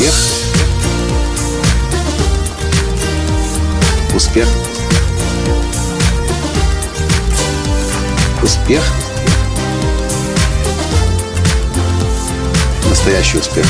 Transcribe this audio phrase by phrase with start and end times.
[0.00, 0.14] Успех.
[4.14, 4.48] Успех.
[8.42, 8.82] Успех.
[12.88, 13.66] Настоящий успех.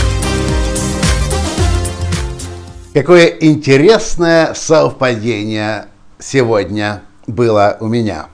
[2.94, 5.86] Какое интересное совпадение
[6.20, 8.26] сегодня было у меня.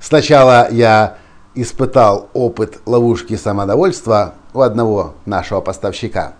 [0.00, 1.18] Сначала я
[1.54, 6.32] испытал опыт ловушки самодовольства у одного нашего поставщика.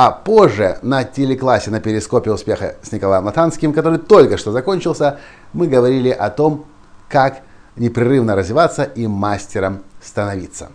[0.00, 5.18] А позже на телеклассе на перископе успеха с Николаем Латанским, который только что закончился,
[5.52, 6.66] мы говорили о том,
[7.08, 7.40] как
[7.74, 10.68] непрерывно развиваться и мастером становиться.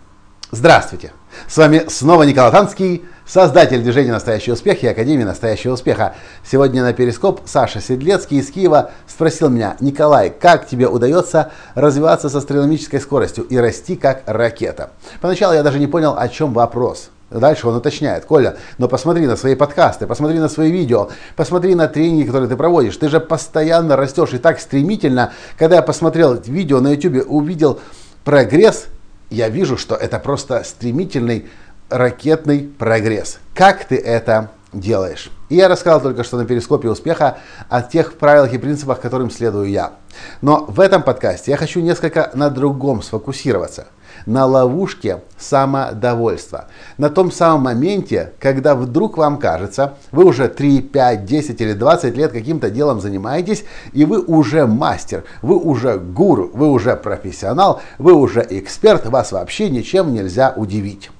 [0.50, 1.14] Здравствуйте!
[1.48, 6.16] С вами снова Николай Танский, создатель движения «Настоящий успех» и Академии «Настоящего успеха».
[6.44, 12.34] Сегодня на Перископ Саша Седлецкий из Киева спросил меня, Николай, как тебе удается развиваться с
[12.34, 14.90] астрономической скоростью и расти как ракета?
[15.22, 17.08] Поначалу я даже не понял, о чем вопрос.
[17.40, 21.88] Дальше он уточняет, Коля, но посмотри на свои подкасты, посмотри на свои видео, посмотри на
[21.88, 22.96] тренинги, которые ты проводишь.
[22.96, 25.32] Ты же постоянно растешь и так стремительно.
[25.58, 27.80] Когда я посмотрел видео на YouTube, увидел
[28.24, 28.86] прогресс,
[29.30, 31.48] я вижу, что это просто стремительный
[31.88, 33.38] ракетный прогресс.
[33.54, 35.30] Как ты это делаешь?
[35.48, 39.70] И я рассказал только что на перископе успеха о тех правилах и принципах, которым следую
[39.70, 39.92] я.
[40.40, 43.88] Но в этом подкасте я хочу несколько на другом сфокусироваться–
[44.26, 46.66] на ловушке самодовольства.
[46.98, 52.16] На том самом моменте, когда вдруг вам кажется, вы уже 3, 5, 10 или 20
[52.16, 58.12] лет каким-то делом занимаетесь, и вы уже мастер, вы уже гуру, вы уже профессионал, вы
[58.14, 61.10] уже эксперт, вас вообще ничем нельзя удивить.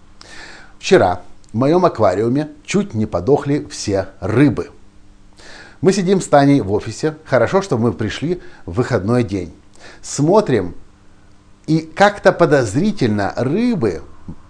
[0.79, 1.20] Вчера
[1.53, 4.70] в моем аквариуме чуть не подохли все рыбы.
[5.81, 7.17] Мы сидим с Таней в офисе.
[7.27, 9.53] Хорошо, что мы пришли в выходной день.
[10.01, 10.75] Смотрим
[11.67, 14.03] и как-то подозрительно рыбы,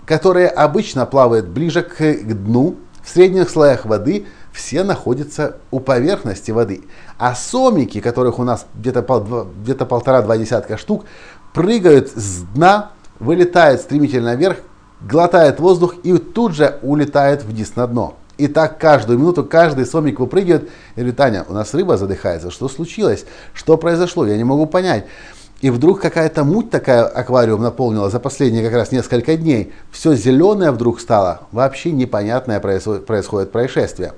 [0.07, 6.83] которые обычно плавают ближе к дну, в средних слоях воды, все находятся у поверхности воды.
[7.19, 9.03] А сомики, которых у нас где-то
[9.63, 11.05] где полтора-два десятка штук,
[11.53, 14.59] прыгают с дна, вылетают стремительно вверх,
[15.03, 18.17] глотают воздух и тут же улетают вниз на дно.
[18.39, 20.71] И так каждую минуту каждый сомик выпрыгивает.
[20.97, 22.51] Я говорю, Таня, у нас рыба задыхается.
[22.51, 23.27] Что случилось?
[23.53, 24.27] Что произошло?
[24.27, 25.07] Я не могу понять.
[25.65, 29.73] И вдруг какая-то муть такая аквариум наполнила за последние как раз несколько дней.
[29.91, 31.41] Все зеленое вдруг стало.
[31.53, 34.13] Вообще непонятное происходит, происшествие.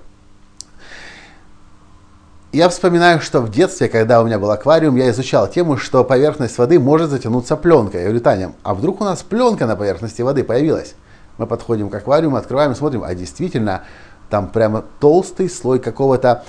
[2.51, 6.59] Я вспоминаю, что в детстве, когда у меня был аквариум, я изучал тему, что поверхность
[6.59, 8.01] воды может затянуться пленкой.
[8.01, 10.97] Я говорю, Таня, а вдруг у нас пленка на поверхности воды появилась?
[11.39, 13.85] Мы подходим к аквариуму, открываем, смотрим, а действительно,
[14.31, 16.43] там прямо толстый слой какого-то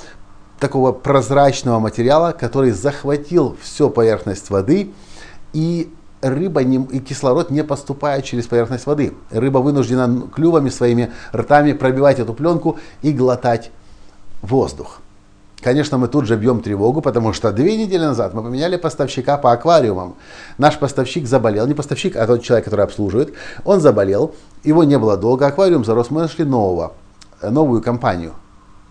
[0.60, 4.92] такого прозрачного материала, который захватил всю поверхность воды,
[5.54, 5.92] и
[6.22, 9.14] рыба не, и кислород не поступает через поверхность воды.
[9.32, 13.72] Рыба вынуждена клювами своими ртами пробивать эту пленку и глотать
[14.42, 15.00] воздух.
[15.62, 19.52] Конечно, мы тут же бьем тревогу, потому что две недели назад мы поменяли поставщика по
[19.52, 20.16] аквариумам.
[20.60, 23.34] Наш поставщик заболел, не поставщик, а тот человек, который обслуживает,
[23.66, 26.94] он заболел, его не было долго, аквариум зарос, мы нашли нового,
[27.42, 28.34] новую компанию,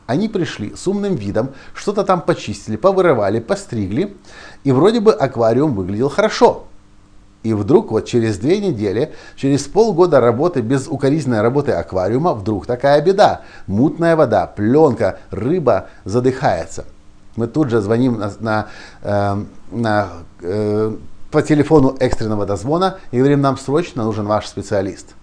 [0.07, 4.17] они пришли с умным видом, что-то там почистили, повырывали, постригли,
[4.65, 6.65] и вроде бы аквариум выглядел хорошо.
[7.43, 13.01] И вдруг вот через две недели, через полгода работы, без укоризненной работы аквариума, вдруг такая
[13.01, 13.43] беда.
[13.69, 16.87] Мутная вода, пленка, рыба задыхается.
[17.37, 18.67] Мы тут же звоним на, на,
[19.03, 20.09] э, на,
[20.43, 20.97] э,
[21.31, 25.15] по телефону экстренного дозвона и говорим, нам срочно нужен ваш специалист.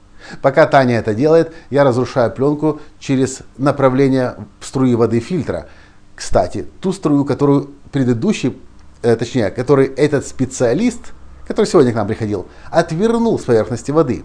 [0.42, 4.36] Пока Таня это делает, я разрушаю пленку через направление
[4.74, 5.68] струи воды фильтра.
[6.16, 8.58] Кстати, ту струю, которую предыдущий,
[9.04, 11.14] э, точнее, который этот специалист,
[11.48, 14.24] который сегодня к нам приходил, отвернул с поверхности воды.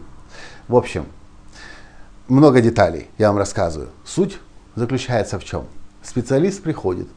[0.67, 1.05] В общем,
[2.29, 3.91] много деталей я вам рассказываю.
[4.07, 4.39] Суть
[4.75, 5.67] заключается в чем?
[6.03, 7.09] Специалист приходит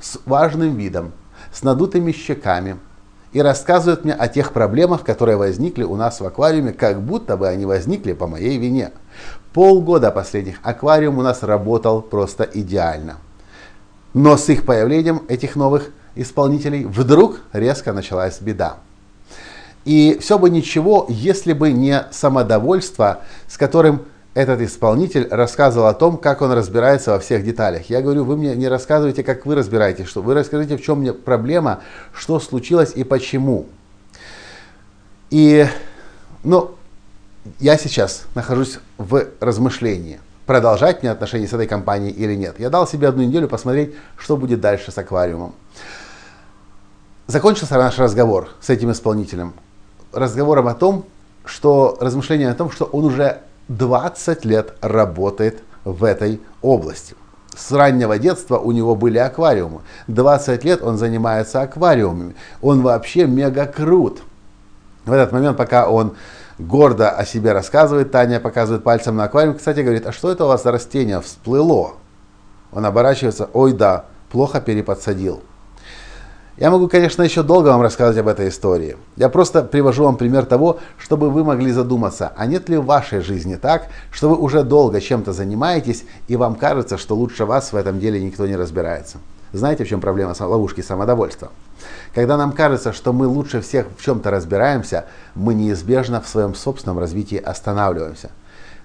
[0.00, 1.12] с важным видом,
[1.52, 2.76] с надутыми щеками,
[3.32, 7.48] и рассказывает мне о тех проблемах, которые возникли у нас в аквариуме, как будто бы
[7.48, 8.90] они возникли по моей вине.
[9.52, 13.18] Полгода последних аквариум у нас работал просто идеально.
[14.14, 18.78] Но с их появлением этих новых исполнителей вдруг резко началась беда.
[19.84, 24.04] И все бы ничего, если бы не самодовольство, с которым
[24.34, 27.90] этот исполнитель рассказывал о том, как он разбирается во всех деталях.
[27.90, 31.12] Я говорю, вы мне не рассказывайте, как вы разбираетесь, что вы расскажите, в чем мне
[31.12, 31.80] проблема,
[32.12, 33.66] что случилось и почему.
[35.30, 35.66] И,
[36.44, 36.72] ну,
[37.58, 42.60] я сейчас нахожусь в размышлении, продолжать мне отношения с этой компанией или нет.
[42.60, 45.54] Я дал себе одну неделю посмотреть, что будет дальше с аквариумом.
[47.26, 49.54] Закончился наш разговор с этим исполнителем.
[50.12, 51.04] Разговором о том,
[51.44, 53.40] что размышление о том, что он уже
[53.70, 57.14] 20 лет работает в этой области.
[57.56, 59.82] С раннего детства у него были аквариумы.
[60.08, 62.34] 20 лет он занимается аквариумами.
[62.62, 64.22] Он вообще мега крут.
[65.04, 66.16] В этот момент, пока он
[66.58, 69.56] гордо о себе рассказывает, Таня показывает пальцем на аквариум.
[69.56, 71.92] Кстати, говорит, а что это у вас за растение всплыло?
[72.72, 75.42] Он оборачивается, ой да, плохо переподсадил.
[76.60, 78.98] Я могу, конечно, еще долго вам рассказывать об этой истории.
[79.16, 83.20] Я просто привожу вам пример того, чтобы вы могли задуматься, а нет ли в вашей
[83.20, 87.76] жизни так, что вы уже долго чем-то занимаетесь, и вам кажется, что лучше вас в
[87.76, 89.16] этом деле никто не разбирается.
[89.54, 91.50] Знаете, в чем проблема ловушки самодовольства?
[92.14, 96.98] Когда нам кажется, что мы лучше всех в чем-то разбираемся, мы неизбежно в своем собственном
[96.98, 98.32] развитии останавливаемся.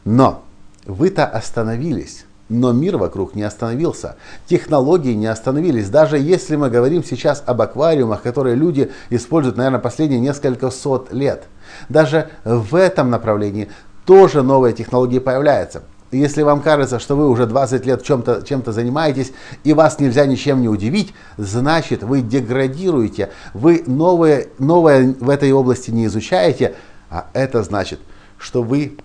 [0.06, 0.46] Но
[0.86, 5.90] вы-то остановились, но мир вокруг не остановился, технологии не остановились.
[5.90, 11.44] Даже если мы говорим сейчас об аквариумах, которые люди используют, наверное, последние несколько сот лет,
[11.90, 13.70] даже в этом направлении
[14.06, 15.84] тоже новые технологии появляются.
[16.12, 19.34] Если вам кажется, что вы уже 20 лет чем-то, чем-то занимаетесь
[19.64, 25.90] и вас нельзя ничем не удивить, значит вы деградируете, вы новое, новое в этой области
[25.90, 26.76] не изучаете,
[27.10, 28.00] а это значит,
[28.38, 28.98] что вы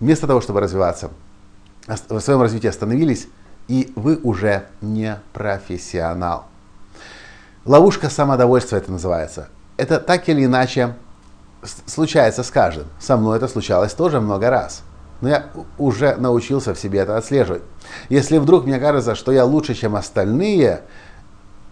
[0.00, 1.10] вместо того, чтобы развиваться,
[2.08, 3.28] в своем развитии остановились,
[3.68, 6.46] и вы уже не профессионал.
[7.64, 9.48] Ловушка самодовольства это называется.
[9.76, 10.94] Это так или иначе
[11.86, 12.86] случается с каждым.
[12.98, 14.82] Со мной это случалось тоже много раз.
[15.20, 15.46] Но я
[15.76, 17.62] уже научился в себе это отслеживать.
[18.08, 20.82] Если вдруг мне кажется, что я лучше, чем остальные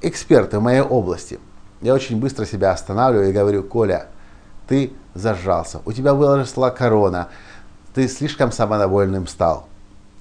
[0.03, 1.41] эксперты в моей области,
[1.81, 4.09] я очень быстро себя останавливаю и говорю, Коля,
[4.67, 7.29] ты зажрался, у тебя выросла корона,
[7.94, 9.67] ты слишком самодовольным стал.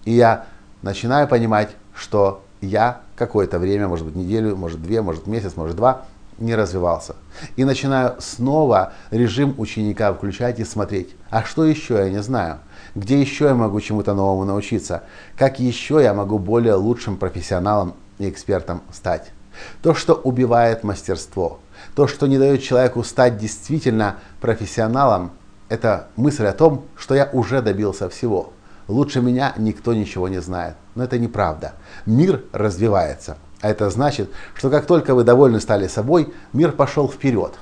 [0.07, 0.45] И я
[0.83, 6.06] начинаю понимать, что я какое-то время, может быть неделю, может две, может месяц, может два,
[6.38, 7.18] не развивался.
[7.57, 12.59] И начинаю снова режим ученика включать и смотреть, а что еще я не знаю,
[12.95, 15.04] где еще я могу чему-то новому научиться,
[15.38, 19.33] как еще я могу более лучшим профессионалом и экспертом стать.
[19.81, 21.60] То, что убивает мастерство,
[21.98, 25.31] то, что не дает человеку стать действительно профессионалом,
[25.68, 28.53] это мысль о том, что я уже добился всего–
[28.88, 30.75] Лучше меня никто ничего не знает.
[30.95, 31.74] Но это неправда.
[32.06, 33.38] Мир развивается.
[33.62, 37.54] А это значит, что как только вы довольны стали собой, мир пошел вперед.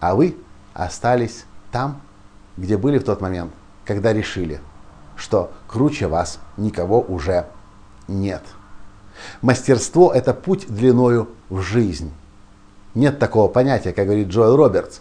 [0.00, 0.36] А вы
[0.72, 2.00] остались там,
[2.56, 3.52] где были в тот момент,
[3.84, 4.60] когда решили,
[5.16, 7.46] что круче вас никого уже
[8.08, 8.42] нет.
[9.42, 12.12] Мастерство– это путь длиною в жизнь.
[12.94, 15.00] Нет такого понятия, как говорит Джоэл Робертс.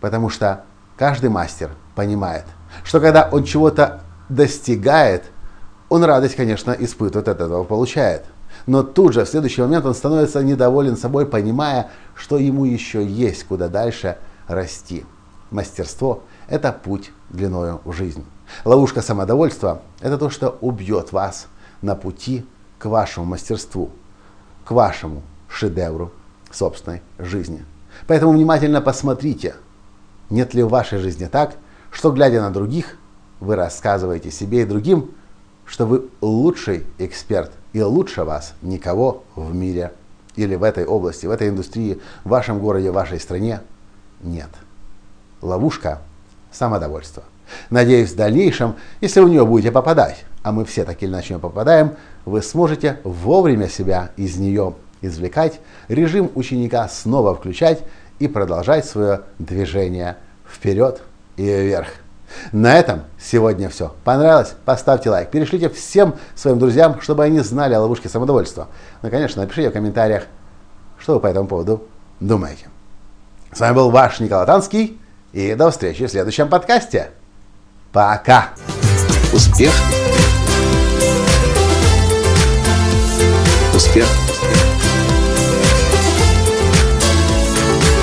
[0.00, 0.64] Потому что
[0.96, 2.44] каждый мастер понимает,
[2.84, 5.24] что когда он чего-то достигает,
[5.88, 8.24] он радость, конечно, испытывает от этого, получает.
[8.66, 13.44] Но тут же, в следующий момент, он становится недоволен собой, понимая, что ему еще есть
[13.44, 14.16] куда дальше
[14.46, 15.04] расти.
[15.50, 18.24] Мастерство– это путь длиною в жизнь.
[18.64, 21.46] Ловушка самодовольства– это то, что убьет вас
[21.82, 22.46] на пути
[22.78, 23.90] к вашему мастерству,
[24.64, 26.12] к вашему шедевру
[26.50, 27.64] собственной жизни.
[28.06, 29.54] Поэтому внимательно посмотрите,
[30.30, 31.56] нет ли в вашей жизни так,
[31.90, 32.96] что, глядя на других,
[33.40, 35.10] вы рассказываете себе и другим,
[35.66, 39.92] что вы лучший эксперт, и лучше вас никого в мире
[40.36, 43.60] или в этой области, в этой индустрии, в вашем городе, в вашей стране
[44.22, 44.48] нет.
[45.42, 46.00] Ловушка
[46.50, 47.24] самодовольства.
[47.70, 51.92] Надеюсь, в дальнейшем, если в нее будете попадать, а мы все так или иначе попадаем,
[52.24, 57.82] вы сможете вовремя себя из нее извлекать, режим ученика снова включать
[58.18, 60.16] и продолжать свое движение
[60.48, 61.02] вперед
[61.36, 61.88] и вверх.
[62.52, 63.94] На этом сегодня все.
[64.04, 64.54] Понравилось?
[64.64, 65.30] Поставьте лайк.
[65.30, 68.68] Перешлите всем своим друзьям, чтобы они знали о ловушке самодовольства.
[69.02, 70.24] Ну конечно, напишите в комментариях,
[70.98, 71.84] что вы по этому поводу
[72.20, 72.68] думаете.
[73.52, 75.00] С вами был ваш Николай Танский.
[75.32, 77.10] И до встречи в следующем подкасте.
[77.92, 78.50] Пока!
[79.32, 79.72] Успех!
[83.74, 84.06] Успех!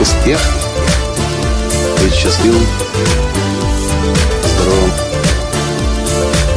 [0.01, 0.39] Успех!
[2.01, 3.30] Быть счастливым!